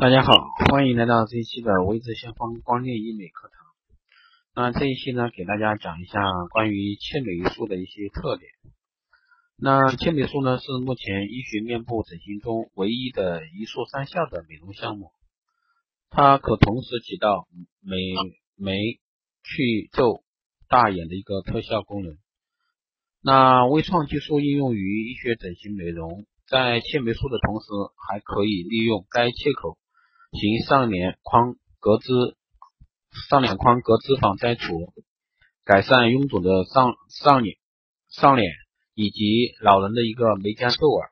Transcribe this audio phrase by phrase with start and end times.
[0.00, 0.32] 大家好，
[0.70, 3.66] 欢迎来到这一期的微智先锋光电医美课堂。
[4.54, 6.18] 那这一期呢，给大家讲一下
[6.50, 8.50] 关于切美术的一些特点。
[9.58, 15.12] 那切美术呢，是目前医学面部整形中唯一的一术三效的美容项目，
[16.08, 17.46] 它可同时起到
[17.82, 17.98] 美
[18.56, 18.72] 眉、
[19.44, 20.24] 去皱、
[20.66, 22.16] 大眼的一个特效功能。
[23.20, 27.66] 那微创技术应用于医学整形美容，在切眉术的同时，
[28.08, 29.76] 还可以利用该切口。
[30.32, 32.08] 行上脸眶隔脂、
[33.28, 34.92] 上脸眶隔脂肪摘除，
[35.64, 37.56] 改善臃肿的上上脸、
[38.08, 38.52] 上脸
[38.94, 41.08] 以及老人的一个眉间皱纹。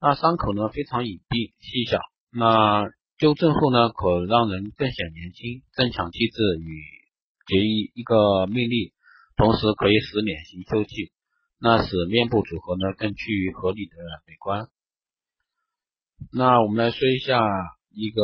[0.00, 2.00] 那伤口呢非常隐蔽细小，
[2.32, 2.88] 那
[3.18, 6.82] 纠正后呢可让人更显年轻，增强气质与
[7.46, 8.94] 结一一个魅力，
[9.36, 11.12] 同时可以使脸型秀气，
[11.60, 14.68] 那使面部组合呢更趋于合理的美观。
[16.32, 17.38] 那我们来说一下。
[17.96, 18.22] 一个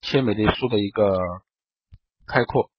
[0.00, 1.18] 切美的术的一个
[2.28, 2.70] 开阔。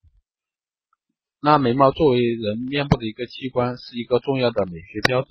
[1.42, 5.28] 那眉毛作为人面部的一个器官，是一个重要的美学标志。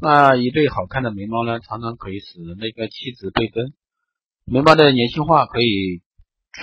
[0.00, 3.74] 那一对好看的眉毛呢，常常可以使人的一个气质倍增。
[4.46, 6.00] 眉毛的年轻化可以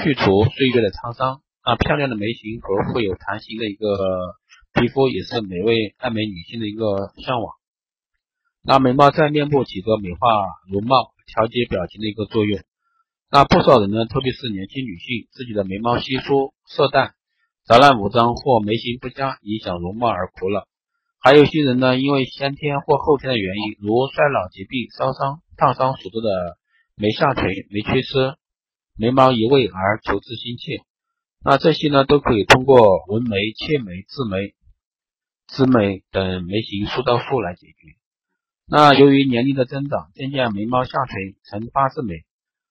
[0.02, 1.44] 去除岁月的沧桑。
[1.64, 3.86] 那漂亮的眉形和富有弹性的一个
[4.73, 7.53] 皮肤，也是每位爱美女性的一个向往。
[8.64, 10.28] 那眉毛在面部起着美化
[10.72, 11.14] 容貌。
[11.32, 12.60] 调节表情的一个作用。
[13.32, 17.16] 那不少人呢，特别是年轻女性，自己的眉毛稀疏、色淡、
[17.64, 20.68] 杂乱无章或眉形不佳，影响容貌而苦恼。
[21.22, 26.58] 还有些人呢，因为先天或后天的原因，如衰老、疾病、烧伤、烫伤所致的
[26.96, 28.36] 眉下垂、眉缺失、
[28.98, 30.84] 眉毛移位而求治心切。
[31.45, 34.54] 那这些呢，都可以通过纹眉、切眉、治眉、
[35.48, 38.01] 织眉等眉形塑造术来解决。
[38.73, 42.23] 那由于年龄的增长，渐渐眉毛下垂成八字眉，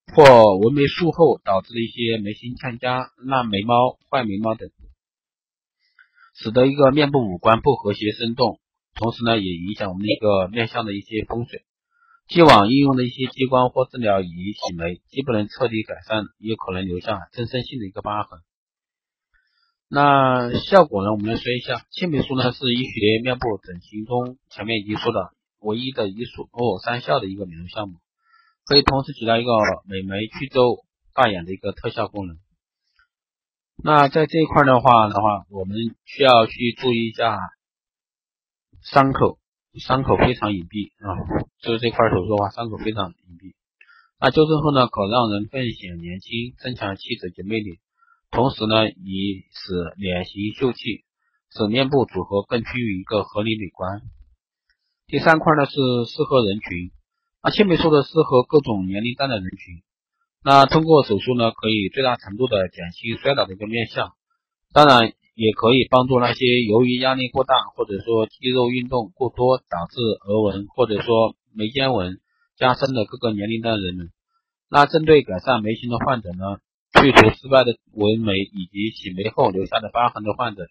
[0.06, 4.70] 或纹眉术后导致的一些眉形欠佳、烂眉毛、坏眉毛等，
[6.34, 8.60] 使得一个面部五官不和谐生动，
[8.94, 11.66] 同时呢，也影响我们一个面相的一些风水。
[12.28, 18.40] 既往应用的一些激光或治疗仪洗眉，既不能彻底改善，也可能留下增生性的一个疤痕。
[19.86, 21.12] 那效果呢？
[21.12, 25.34] 我们来说一下，切眉术呢是医学面部整形中前面已经说的。
[25.60, 27.98] 唯一的一术哦三效的一个美容项目，
[28.64, 29.52] 可以同时起到一个
[29.86, 30.84] 美眉去皱
[31.14, 32.38] 大眼的一个特效功能。
[33.82, 37.38] 那在这一块的话的话，我们需要去注意一下
[38.82, 39.38] 伤口，
[39.78, 41.16] 伤口非常隐蔽啊，
[41.60, 43.54] 就是这块手术的话，伤口非常隐蔽。
[44.18, 47.80] 那纠正后呢，可让人更显年轻，增强气质及魅力，
[48.30, 51.04] 同时呢，以使脸型秀气，
[51.50, 54.02] 使面部组合更趋于一个合理美观。
[55.10, 55.74] 第三块呢是
[56.06, 56.92] 适合人群，
[57.42, 59.82] 那切美术的适合各种年龄段的人群。
[60.44, 64.12] 那通过手术呢，可以最大程度的减轻衰老的一个面相，
[64.72, 69.98] 当然也可以帮助那些由于压力过大或者说肌肉运动过多导致
[70.28, 72.20] 额纹或者说眉间纹
[72.56, 74.10] 加深的各个年龄段的人们。
[74.70, 76.62] 那针对改善眉形的患者呢，
[77.02, 80.68] 去除失败的纹眉以及洗眉后留下的疤痕的患者，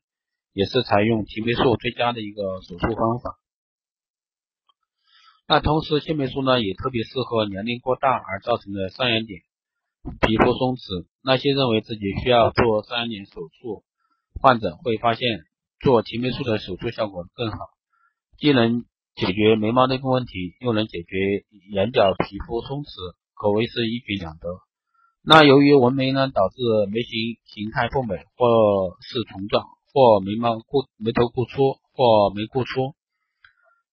[0.53, 3.35] 也是采用提眉术最佳的一个手术方法。
[5.51, 9.41] 那同时，切眉术呢也特别适合年龄过大而造成的上眼睑
[10.21, 11.07] 皮肤松弛。
[11.23, 13.83] 那些认为自己需要做上眼睑手术
[14.39, 15.25] 患者会发现，
[15.79, 17.57] 做提眉术的手术效果更好，
[18.37, 21.17] 既能解决眉毛的一个问题，又能解决
[21.73, 24.47] 眼角皮肤松弛，可谓是一举两得。
[25.25, 26.61] 那由于纹眉呢导致
[26.93, 32.93] 眉形形态不美，或是重状，或眉毛过眉头过粗，或眉过粗。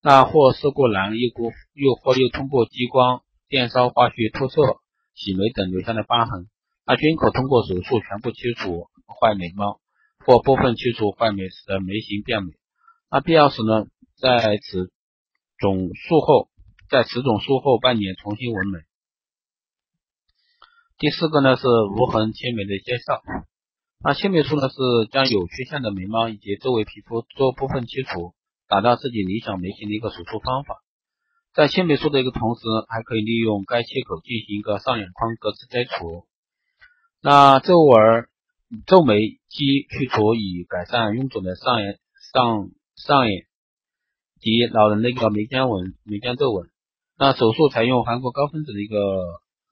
[0.08, 4.62] 那或色过蓝，又过又或又通过激光、电烧、化学脱色、
[5.16, 6.48] 洗眉等留下的疤痕，
[6.86, 9.80] 那均可通过手术全部切除坏眉毛，
[10.24, 12.52] 或部分切除坏眉，使得眉形变美。
[13.10, 13.86] 那必要时呢，
[14.16, 14.92] 在此
[15.58, 16.50] 种术后，
[16.88, 18.78] 在此种术后半年重新纹眉。
[20.98, 23.24] 第四个呢是无痕切眉的介绍。
[24.04, 24.76] 那切眉术呢是
[25.10, 28.34] 将有缺陷的眉毛以及周围皮肤做部分切除。
[28.68, 30.82] 达到自己理想眉形的一个手术方法，
[31.54, 36.26] 在切眉术的一个同时，还可以利用该切口进行一个上眼眶隔脂摘除，
[37.22, 38.26] 那皱纹、
[38.86, 41.98] 皱眉肌去除，以改善臃肿的上眼、
[42.32, 43.46] 上上眼
[44.40, 46.68] 及老人的一个眉间纹、眉间皱纹。
[47.16, 48.96] 那手术采用韩国高分子的一个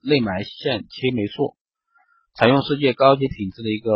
[0.01, 1.55] 内埋线切眉术，
[2.33, 3.91] 采用世界高级品质的一个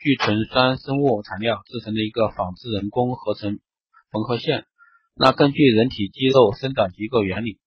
[0.00, 3.58] 聚醇酸生物材料制成的一个仿制人工合成。
[4.16, 4.64] 缝合线，
[5.14, 7.58] 那根据人体肌肉生长结构原理，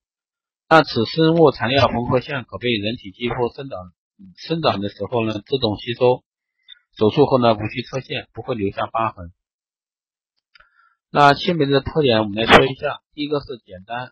[0.68, 3.78] 那此生物材料缝合线可被人体肌肤生长
[4.36, 6.24] 生长的时候呢自动吸收，
[6.98, 9.30] 手术后呢无需侧线，不会留下疤痕。
[11.12, 14.10] 那切梅的特点我们来说一下，第一个是简单、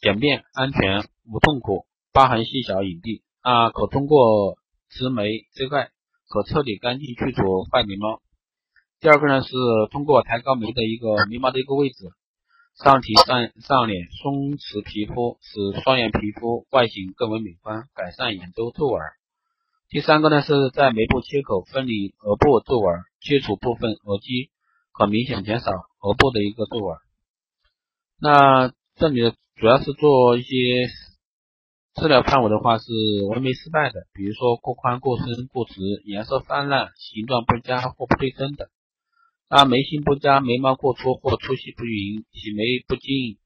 [0.00, 4.58] 简便、安全、无痛苦，疤痕细小隐蔽啊，可通过
[4.90, 5.90] 植眉遮盖，
[6.28, 8.22] 可彻底干净去除坏眉毛。
[9.02, 9.50] 第二个呢是
[9.90, 11.96] 通过抬高眉的一个眉毛的一个位置，
[12.80, 19.02] 上提上上脸松弛皮肤，使双眼皮肤外形更为美观，改善眼周皱纹。
[19.88, 24.50] 第三个呢是在眉部切口分离额部皱纹，切除部分额肌，
[24.92, 25.72] 可明显减少。
[26.02, 26.96] 额部的一个皱纹，
[28.20, 30.86] 那这里主要是做一些
[31.94, 32.84] 治疗范围的话是
[33.30, 35.74] 纹眉失败的，比如说过宽、过深、过直、
[36.04, 38.70] 颜色泛滥、形状不佳或不对称的，
[39.54, 43.36] 那眉形不佳、眉毛过粗或粗细不匀、起眉不净、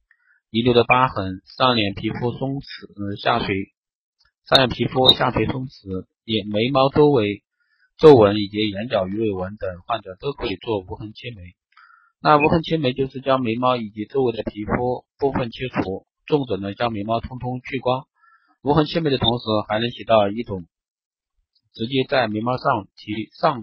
[0.51, 2.63] 遗留的疤痕、上脸皮肤松弛、
[2.95, 3.73] 嗯下垂、
[4.49, 7.43] 上眼皮肤下垂松弛、眼眉毛周围
[7.99, 11.43] 皱纹以及眼角鱼尾纹等患者都可以做无痕切眉。
[12.23, 18.07] 那无痕切眉就是将眉毛以及周围的皮肤部分切除，重者呢将眉毛通通去光。
[18.63, 20.67] 无痕切眉的同时，还能起到一种
[21.75, 23.61] 直接在眉毛上提上，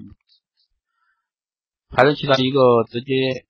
[1.96, 3.46] 还能起到一个直接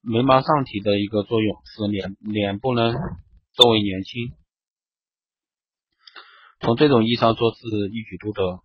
[0.00, 2.92] 眉毛上提的一个作用，使脸脸部呢
[3.56, 4.32] 更为年轻。
[6.60, 8.60] 从这种意义上说是一举多得。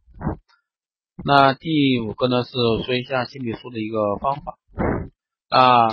[1.26, 2.52] 那第五个呢是
[2.86, 4.58] 说一下切眉术的一个方法。
[5.50, 5.88] 啊，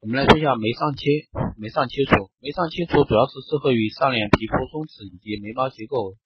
[0.00, 1.06] 我们来说一下眉上切，
[1.56, 6.16] 眉上切除，眉上切除主要是适合于上脸皮肤松弛以及眉毛结构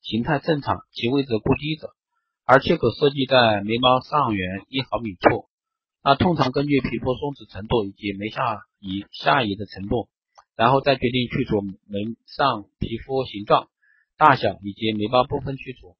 [0.00, 1.90] 形态正常，其位置不低者，
[2.46, 5.44] 而切口设计在眉毛上缘一毫米处。
[6.06, 10.08] 那通常根据皮肤松弛程度以及眉下移下移的程度，
[10.54, 13.66] 然后再决定去除眉上皮肤形状、
[14.16, 15.96] 大小以及眉毛部分去除。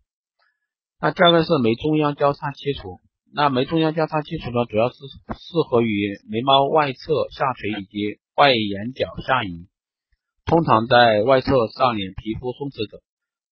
[1.00, 3.00] 那第二个是眉中央交叉切除。
[3.35, 9.67] 那眉中央交叉切除呢，主要是适合于眉毛外侧下垂以及外眼角下移，
[10.44, 13.03] 通常在外侧上脸皮肤松弛者，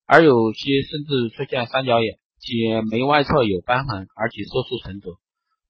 [0.07, 5.19] 而有些甚至出现三角眼，且眉外侧有瘢痕，而且色素沉着，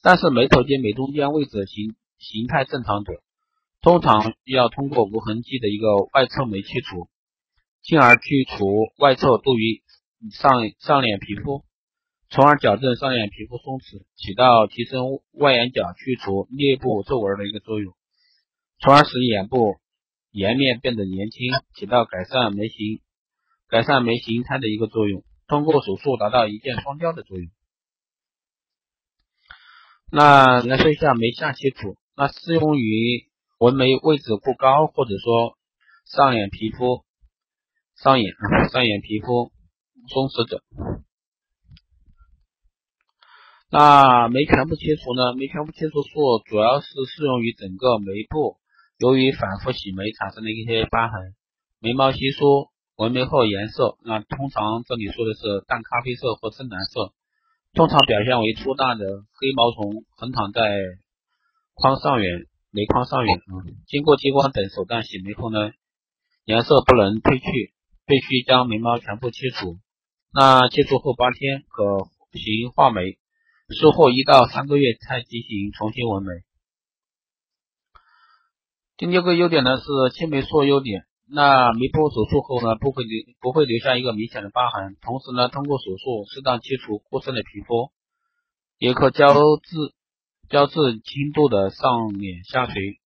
[0.04, 3.22] 但是眉头及眉中间位置形形态正常者，
[3.80, 7.08] 通常要通过无痕迹的一个外侧眉去除，
[7.82, 8.66] 进而去除
[8.98, 9.82] 外侧多于
[10.30, 11.64] 上上脸皮肤。
[12.28, 17.94] 从而矫正上眼皮肤松弛，起到提升外眼角、去除颞部皱纹的一个作用，
[18.80, 19.76] 从而使眼部
[20.32, 23.00] 颜面变得年轻，起到改善眉形、
[23.68, 25.24] 改善眉形态的一个作用。
[25.48, 27.48] 通过手术达到一箭双雕的作用。
[30.16, 33.26] 那来说一下眉下切除，那适用于
[33.58, 35.58] 纹眉位置过高，或者说
[36.06, 37.04] 上眼皮肤、
[37.96, 38.32] 上眼、
[38.70, 39.50] 上眼皮肤
[40.08, 40.62] 松弛者。
[43.68, 45.34] 那眉全部切除呢？
[45.34, 48.58] 眉全部切除术主要是适用于整个眉部，
[48.98, 51.34] 由于反复洗眉产生的一些疤痕，
[51.80, 57.12] 眉毛稀疏，纹眉后颜色，那通常这里说的是淡咖啡色或深蓝色，
[57.74, 59.04] 通常表现为粗大的
[59.34, 60.60] 黑毛虫横躺在
[61.74, 63.40] 眶上缘，眉眶上缘。
[63.86, 65.72] 经过激光等手段洗眉后呢，
[66.44, 67.74] 颜色不能褪去，
[68.06, 69.78] 必须将眉毛全部切除。
[70.32, 73.18] 那切除后八天可行画眉。
[73.80, 76.32] 术后一到三个月才进行重新纹眉。
[78.98, 87.90] 第六个优点呢是青霉素优点，那眉部手术后呢不会留不会留下一个明显的疤痕，同时呢通过手术适当切除过深的皮肤，
[88.78, 89.94] 也可胶质
[90.50, 93.00] 胶质轻度的上脸下垂，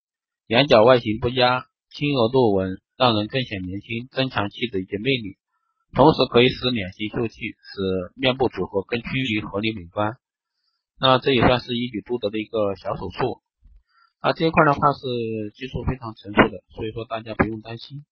[0.48, 5.37] 眼角外形不佳，轻额度纹让人更显年轻，增强气质以及魅力，
[5.94, 10.16] 同时可以使脸型秀气，使面部组合更趋于合理美观。
[10.98, 13.40] 那这也算是一举多得的一个小手术，
[14.20, 18.04] 啊这一块的话是技术非常成熟的，所以说大家不用担心。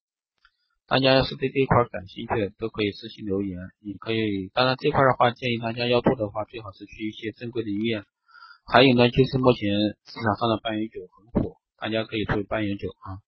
[0.87, 4.49] 大家要是对这一块感兴趣的，都可以私信留言，也可以。
[4.55, 8.05] 当然这块的话，建议大家要做的话，最好是去一些正规的医院。
[8.65, 9.67] 还有呢，就是目前
[10.07, 13.19] 市场上的半永久很火，大家可以做半永久啊。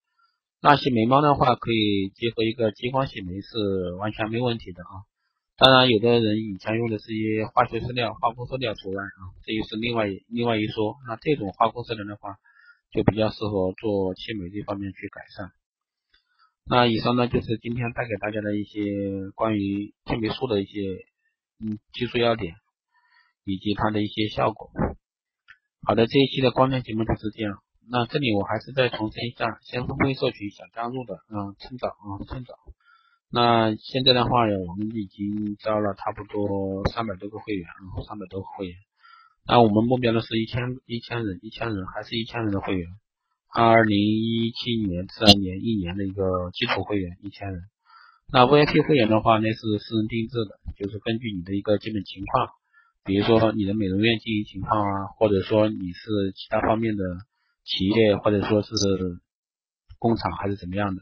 [0.63, 5.03] 那些眉毛的话，可以结合一个激光洗眉是完全没问题的啊。
[5.57, 10.95] 当然，有的人以前用的是一些化学色料、化工色料除外啊，这又是另外另外一说。
[11.09, 12.39] 那这种化工色料的话，
[12.91, 15.51] 就比较适合做切眉这方面去改善。
[16.65, 18.81] 那以上呢就是今天带给大家的一些
[19.35, 20.81] 关于切眉术的一些
[21.61, 22.55] 嗯技术要点，
[23.45, 24.71] 以及它的一些效果。
[25.87, 27.63] 好的，这一期的光电节目就是这样。
[27.91, 32.55] 那这里我还是再重申一下，先锋会社群想加入的，嗯，趁早啊，趁早。
[33.31, 37.67] 那现在的话呢，我们已经招了差不多三百多个会员，
[38.07, 38.77] 三百多个会员。
[39.51, 42.87] 那我们目标呢是一千一千人，一千人还是一千人的会员。
[43.51, 47.63] 二零一七年自然年一年的一个基础会员一千人。
[48.31, 52.51] 那 VIP 会员的话，那是私人定制的，就是根据你的一个基本情况，
[53.07, 57.03] 比如说你的美容院经营情况啊，或者说你是其他方面的
[57.65, 58.77] 企业，或者说是
[59.99, 61.01] 工厂还是怎么样的，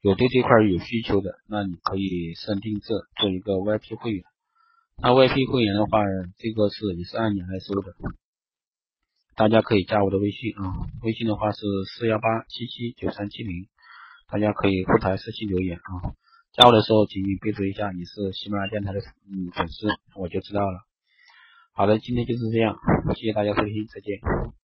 [0.00, 2.88] 有对这块有需求的，那你可以私人定制
[3.20, 4.24] 做一个 VIP 会员。
[5.02, 6.04] 那 VIP 会员的话，
[6.36, 7.94] 这个是也是按年来收的，
[9.34, 13.66] 大家可以加我的微信啊，微信的话是四幺八七七九三七零，
[14.30, 16.12] 大家可以后台私信留言啊。
[16.52, 20.80] 加我的时候，请你备注一下你是喜马拉雅电台的嗯粉丝，我就知道了。
[21.72, 22.76] 好的，今天就是这样，
[23.16, 24.20] 谢谢大家收听，再见。